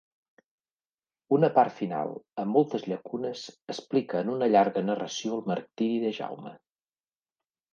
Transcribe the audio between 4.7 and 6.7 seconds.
narració, el martiri de Jaume.